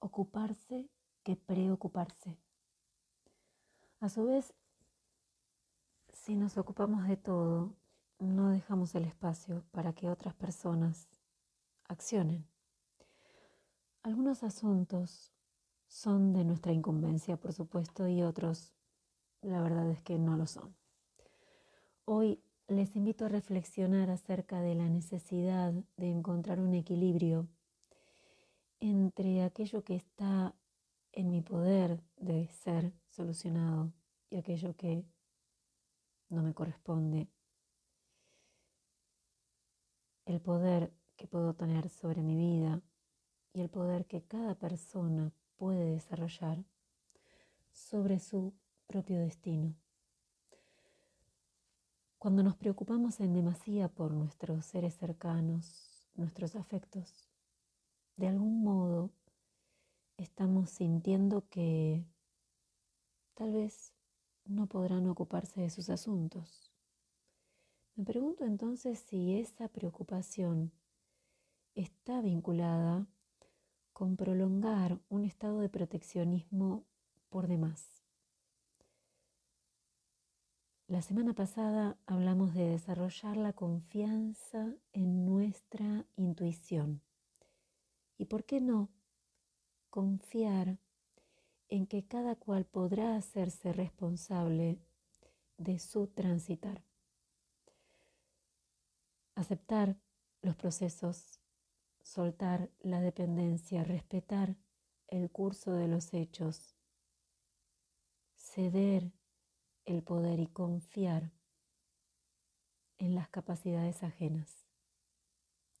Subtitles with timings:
[0.00, 0.88] ocuparse
[1.22, 2.36] que preocuparse.
[4.00, 4.54] A su vez,
[6.12, 7.74] si nos ocupamos de todo,
[8.18, 11.08] no dejamos el espacio para que otras personas
[11.84, 12.46] accionen.
[14.02, 15.32] Algunos asuntos
[15.86, 18.74] son de nuestra incumbencia, por supuesto, y otros,
[19.42, 20.74] la verdad es que no lo son.
[22.04, 27.48] Hoy les invito a reflexionar acerca de la necesidad de encontrar un equilibrio
[28.80, 30.54] entre aquello que está
[31.12, 33.92] en mi poder de ser solucionado
[34.30, 35.04] y aquello que
[36.28, 37.28] no me corresponde.
[40.26, 42.80] El poder que puedo tener sobre mi vida
[43.52, 46.64] y el poder que cada persona puede desarrollar
[47.72, 48.54] sobre su
[48.86, 49.74] propio destino.
[52.18, 57.27] Cuando nos preocupamos en demasía por nuestros seres cercanos, nuestros afectos,
[58.18, 59.10] de algún modo
[60.16, 62.04] estamos sintiendo que
[63.34, 63.94] tal vez
[64.44, 66.72] no podrán ocuparse de sus asuntos.
[67.94, 70.72] Me pregunto entonces si esa preocupación
[71.76, 73.06] está vinculada
[73.92, 76.84] con prolongar un estado de proteccionismo
[77.28, 78.02] por demás.
[80.88, 87.02] La semana pasada hablamos de desarrollar la confianza en nuestra intuición.
[88.18, 88.90] ¿Y por qué no
[89.90, 90.78] confiar
[91.68, 94.80] en que cada cual podrá hacerse responsable
[95.56, 96.82] de su transitar?
[99.36, 99.96] Aceptar
[100.42, 101.38] los procesos,
[102.02, 104.56] soltar la dependencia, respetar
[105.06, 106.74] el curso de los hechos,
[108.34, 109.12] ceder
[109.84, 111.30] el poder y confiar
[112.98, 114.66] en las capacidades ajenas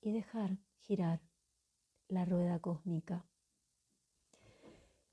[0.00, 1.20] y dejar girar
[2.08, 3.24] la rueda cósmica.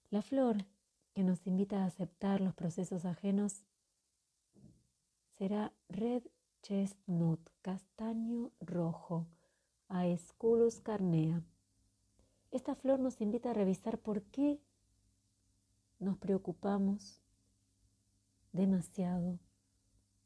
[0.10, 0.66] La flor
[1.14, 3.64] que nos invita a aceptar los procesos ajenos
[5.38, 6.24] será Red
[6.62, 9.28] Chestnut, castaño rojo,
[9.88, 11.42] Aesculus carnea.
[12.52, 14.60] Esta flor nos invita a revisar por qué
[16.00, 17.22] nos preocupamos
[18.52, 19.40] demasiado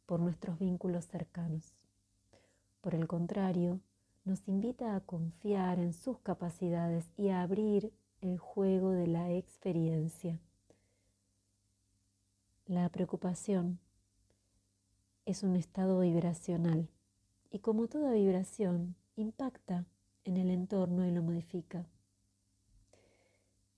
[0.05, 1.73] por nuestros vínculos cercanos.
[2.81, 3.79] Por el contrario,
[4.25, 10.39] nos invita a confiar en sus capacidades y a abrir el juego de la experiencia.
[12.65, 13.79] La preocupación
[15.25, 16.89] es un estado vibracional
[17.51, 19.85] y como toda vibración impacta
[20.23, 21.85] en el entorno y lo modifica.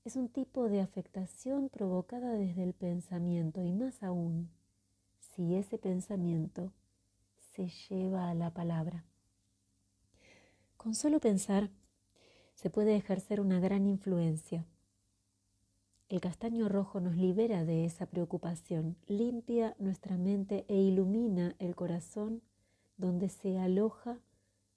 [0.06, 4.50] Es un tipo de afectación provocada desde el pensamiento y más aún
[5.20, 6.72] si ese pensamiento
[7.36, 9.04] se lleva a la palabra.
[10.78, 11.72] Con solo pensar
[12.54, 14.66] se puede ejercer una gran influencia.
[16.08, 22.42] El castaño rojo nos libera de esa preocupación, limpia nuestra mente e ilumina el corazón
[22.96, 24.20] donde se aloja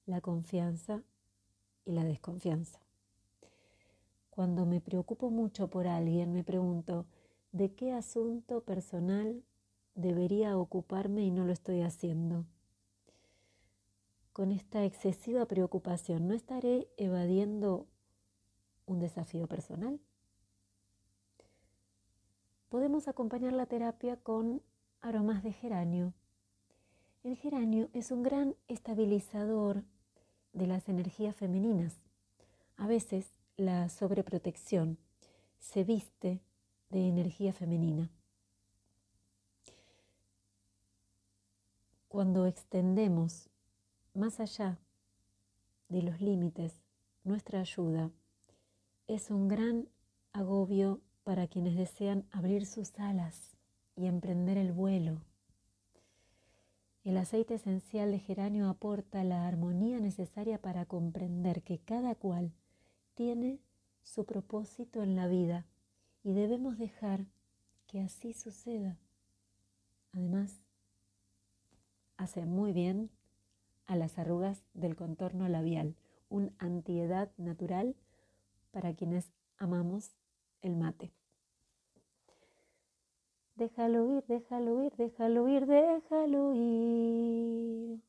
[0.06, 1.02] la confianza
[1.84, 2.80] y la desconfianza.
[4.30, 7.06] Cuando me preocupo mucho por alguien, me pregunto,
[7.52, 9.44] ¿de qué asunto personal
[9.94, 12.46] debería ocuparme y no lo estoy haciendo?
[14.32, 17.86] Con esta excesiva preocupación, ¿no estaré evadiendo
[18.86, 20.00] un desafío personal?
[22.68, 24.62] Podemos acompañar la terapia con
[25.00, 26.14] aromas de geranio.
[27.24, 29.82] El geranio es un gran estabilizador
[30.52, 32.00] de las energías femeninas.
[32.76, 34.98] A veces la sobreprotección
[35.58, 36.40] se viste
[36.88, 38.10] de energía femenina.
[42.08, 43.49] Cuando extendemos
[44.14, 44.78] más allá
[45.88, 46.82] de los límites,
[47.24, 48.10] nuestra ayuda
[49.06, 49.88] es un gran
[50.32, 53.56] agobio para quienes desean abrir sus alas
[53.96, 55.20] y emprender el vuelo.
[57.02, 62.52] El aceite esencial de geranio aporta la armonía necesaria para comprender que cada cual
[63.14, 63.58] tiene
[64.02, 65.66] su propósito en la vida
[66.22, 67.26] y debemos dejar
[67.86, 68.98] que así suceda.
[70.12, 70.62] Además,
[72.16, 73.10] hace muy bien
[73.90, 75.96] a las arrugas del contorno labial,
[76.28, 77.96] un antiedad natural
[78.70, 80.12] para quienes amamos
[80.62, 81.10] el mate.
[83.56, 88.00] Déjalo ir, déjalo ir, déjalo ir, déjalo ir.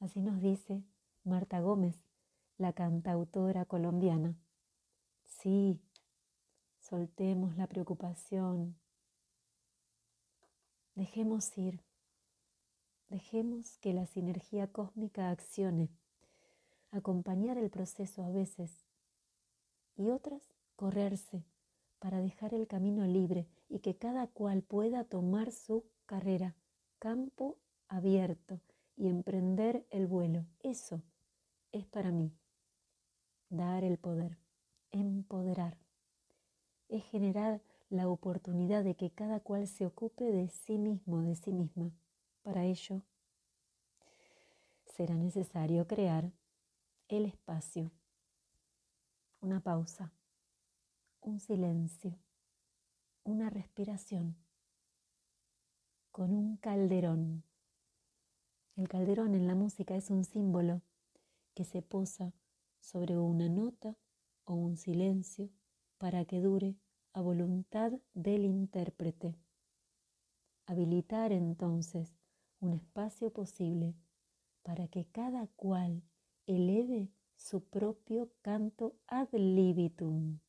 [0.00, 0.82] Así nos dice
[1.22, 2.02] Marta Gómez,
[2.56, 4.36] la cantautora colombiana.
[5.26, 5.78] Sí,
[6.80, 8.74] soltemos la preocupación.
[10.94, 11.85] Dejemos ir.
[13.08, 15.90] Dejemos que la sinergia cósmica accione,
[16.90, 18.84] acompañar el proceso a veces
[19.96, 20.42] y otras
[20.74, 21.44] correrse
[21.98, 26.56] para dejar el camino libre y que cada cual pueda tomar su carrera,
[26.98, 27.58] campo
[27.88, 28.60] abierto
[28.96, 30.44] y emprender el vuelo.
[30.62, 31.02] Eso
[31.72, 32.32] es para mí
[33.48, 34.38] dar el poder,
[34.90, 35.78] empoderar.
[36.88, 41.52] Es generar la oportunidad de que cada cual se ocupe de sí mismo, de sí
[41.52, 41.92] misma.
[42.46, 43.02] Para ello,
[44.84, 46.30] será necesario crear
[47.08, 47.90] el espacio,
[49.40, 50.12] una pausa,
[51.22, 52.16] un silencio,
[53.24, 54.36] una respiración,
[56.12, 57.42] con un calderón.
[58.76, 60.82] El calderón en la música es un símbolo
[61.52, 62.32] que se posa
[62.78, 63.96] sobre una nota
[64.44, 65.50] o un silencio
[65.98, 66.76] para que dure
[67.12, 69.34] a voluntad del intérprete.
[70.66, 72.14] Habilitar entonces
[72.66, 73.94] un espacio posible
[74.62, 76.02] para que cada cual
[76.46, 80.40] eleve su propio canto ad libitum.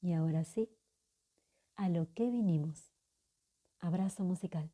[0.00, 0.70] Y ahora sí,
[1.74, 2.92] a lo que vinimos.
[3.80, 4.70] Abrazo musical.